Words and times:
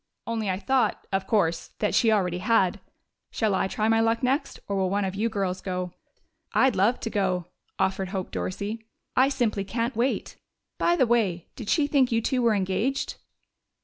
"Only 0.25 0.49
I 0.49 0.57
thought, 0.57 1.05
of 1.13 1.27
course, 1.27 1.73
that 1.77 1.93
she 1.93 2.11
already 2.11 2.39
had.... 2.39 2.79
Shall 3.29 3.53
I 3.53 3.67
try 3.67 3.87
my 3.87 3.99
luck 3.99 4.23
next, 4.23 4.59
or 4.67 4.75
will 4.75 4.89
one 4.89 5.05
of 5.05 5.13
you 5.13 5.29
girls 5.29 5.61
go?" 5.61 5.93
"I'd 6.53 6.75
love 6.75 6.99
to 7.01 7.11
go," 7.11 7.45
offered 7.77 8.09
Hope 8.09 8.31
Dorsey. 8.31 8.83
"I 9.15 9.29
simply 9.29 9.63
can't 9.63 9.95
wait. 9.95 10.37
By 10.79 10.95
the 10.95 11.05
way, 11.05 11.49
did 11.55 11.69
she 11.69 11.85
think 11.85 12.11
you 12.11 12.19
two 12.19 12.41
were 12.41 12.55
engaged?" 12.55 13.17